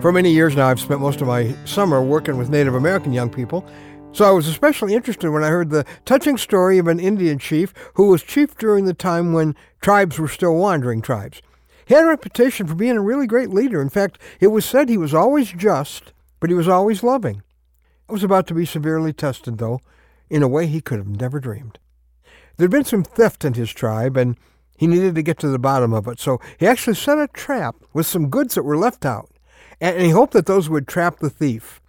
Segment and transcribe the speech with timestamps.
[0.00, 3.28] For many years now, I've spent most of my summer working with Native American young
[3.28, 3.66] people.
[4.12, 7.74] So I was especially interested when I heard the touching story of an Indian chief
[7.94, 11.42] who was chief during the time when tribes were still wandering tribes.
[11.84, 13.82] He had a reputation for being a really great leader.
[13.82, 17.42] In fact, it was said he was always just, but he was always loving.
[18.08, 19.80] It was about to be severely tested, though,
[20.30, 21.80] in a way he could have never dreamed.
[22.56, 24.36] There'd been some theft in his tribe, and
[24.76, 27.74] he needed to get to the bottom of it, so he actually set a trap
[27.92, 29.28] with some goods that were left out
[29.80, 31.80] and he hoped that those would trap the thief.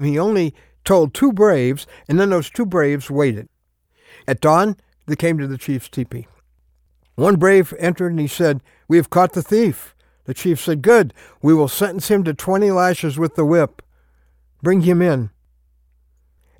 [0.00, 3.48] He only told two braves, and then those two braves waited.
[4.26, 4.76] At dawn,
[5.06, 6.26] they came to the chief's teepee.
[7.16, 9.94] One brave entered and he said, We have caught the thief.
[10.24, 13.82] The chief said, Good, we will sentence him to twenty lashes with the whip.
[14.62, 15.30] Bring him in.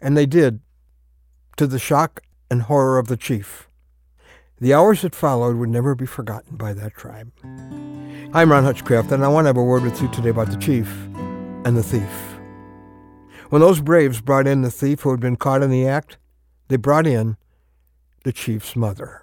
[0.01, 0.61] And they did,
[1.57, 3.69] to the shock and horror of the chief.
[4.61, 7.33] The hours that followed would never be forgotten by that tribe.
[8.37, 10.57] I'm Ron Hutchcraft, and I want to have a word with you today about the
[10.57, 10.91] chief
[11.65, 12.41] and the thief.
[13.51, 16.19] When those braves brought in the thief who had been caught in the act,
[16.67, 17.37] they brought in
[18.25, 19.23] the chief's mother.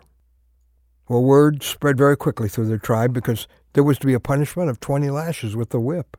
[1.10, 4.70] Well, word spread very quickly through their tribe because there was to be a punishment
[4.70, 6.16] of 20 lashes with the whip.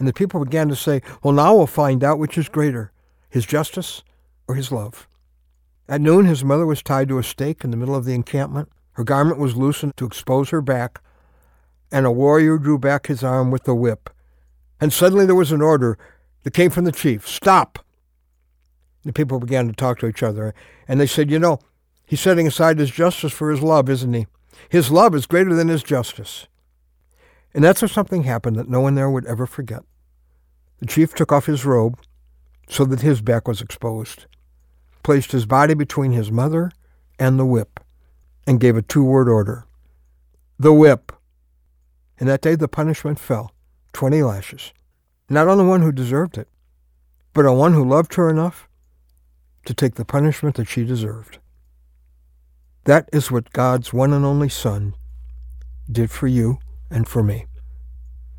[0.00, 2.90] And the people began to say, Well, now we'll find out which is greater,
[3.30, 4.02] his justice
[4.48, 5.06] or his love.
[5.88, 8.68] At noon, his mother was tied to a stake in the middle of the encampment.
[8.94, 11.00] Her garment was loosened to expose her back,
[11.96, 14.10] and a warrior drew back his arm with the whip.
[14.78, 15.96] And suddenly there was an order
[16.42, 17.78] that came from the chief Stop!
[19.06, 20.54] The people began to talk to each other,
[20.86, 21.58] and they said, You know,
[22.04, 24.26] he's setting aside his justice for his love, isn't he?
[24.68, 26.48] His love is greater than his justice.
[27.54, 29.82] And that's where something happened that no one there would ever forget.
[30.80, 31.98] The chief took off his robe
[32.68, 34.26] so that his back was exposed,
[35.02, 36.70] placed his body between his mother
[37.18, 37.80] and the whip,
[38.46, 39.64] and gave a two word order
[40.58, 41.15] The whip.
[42.18, 43.52] And that day the punishment fell,
[43.92, 44.72] twenty lashes,
[45.28, 46.48] not on the one who deserved it,
[47.32, 48.68] but on one who loved her enough
[49.66, 51.38] to take the punishment that she deserved.
[52.84, 54.94] That is what God's one and only Son
[55.90, 56.58] did for you
[56.90, 57.46] and for me.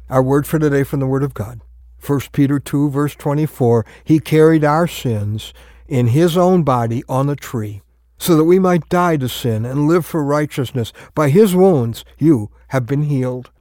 [0.10, 1.60] Our word for today from the Word of God.
[2.06, 5.54] 1 Peter 2, verse 24, He carried our sins
[5.88, 7.82] in His own body on the tree,
[8.18, 10.94] so that we might die to sin and live for righteousness.
[11.14, 13.52] By His wounds you have been healed.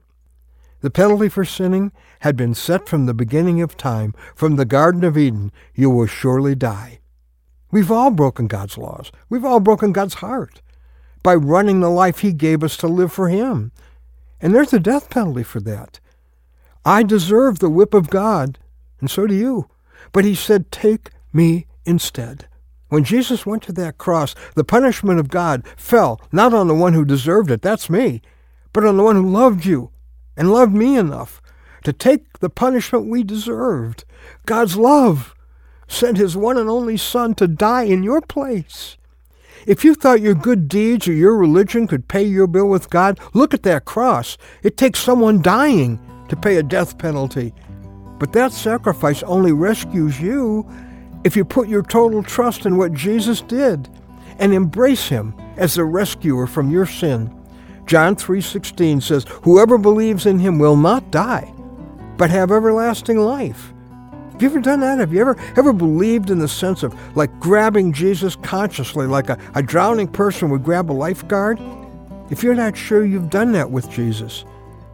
[0.81, 4.13] The penalty for sinning had been set from the beginning of time.
[4.35, 6.99] From the Garden of Eden, you will surely die.
[7.71, 9.11] We've all broken God's laws.
[9.27, 10.61] We've all broken God's heart
[11.23, 13.71] by running the life he gave us to live for him.
[14.39, 15.99] And there's a death penalty for that.
[16.85, 18.59] I deserve the whip of God,
[19.01, 19.69] and so do you.
[20.13, 22.47] But he said, Take me instead.
[22.89, 26.93] When Jesus went to that cross, the punishment of God fell not on the one
[26.93, 28.21] who deserved it, that's me,
[28.71, 29.91] but on the one who loved you
[30.37, 31.41] and loved me enough
[31.83, 34.05] to take the punishment we deserved.
[34.45, 35.35] God's love
[35.87, 38.97] sent his one and only Son to die in your place.
[39.65, 43.19] If you thought your good deeds or your religion could pay your bill with God,
[43.33, 44.37] look at that cross.
[44.63, 45.99] It takes someone dying
[46.29, 47.53] to pay a death penalty.
[48.19, 50.69] But that sacrifice only rescues you
[51.23, 53.89] if you put your total trust in what Jesus did
[54.39, 57.33] and embrace him as the rescuer from your sin.
[57.87, 61.51] John 3:16 says, "Whoever believes in him will not die,
[62.17, 63.73] but have everlasting life."
[64.33, 64.99] Have you ever done that?
[64.99, 69.37] Have you ever ever believed in the sense of like grabbing Jesus consciously, like a,
[69.55, 71.59] a drowning person would grab a lifeguard?
[72.29, 74.43] If you're not sure you've done that with Jesus,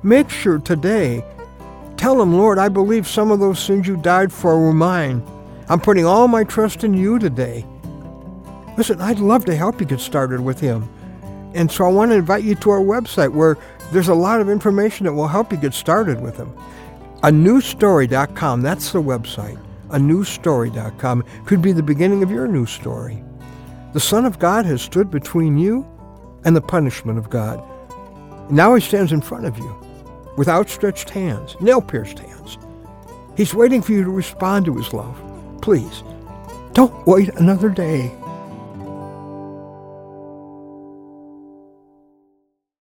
[0.03, 1.25] make sure today.
[1.97, 5.23] Tell him, Lord, I believe some of those sins you died for were mine.
[5.67, 7.65] I'm putting all my trust in you today.
[8.77, 10.87] Listen, I'd love to help you get started with him.
[11.53, 13.57] And so I want to invite you to our website where
[13.91, 16.55] there's a lot of information that will help you get started with them.
[17.23, 19.59] A newstory.com, that's the website.
[19.91, 23.23] A newstory.com could be the beginning of your new story.
[23.93, 25.87] The Son of God has stood between you
[26.45, 27.63] and the punishment of God.
[28.51, 29.79] Now he stands in front of you
[30.35, 32.57] with outstretched hands, nail pierced hands.
[33.37, 35.21] He's waiting for you to respond to his love.
[35.61, 36.03] Please,
[36.73, 38.11] don't wait another day.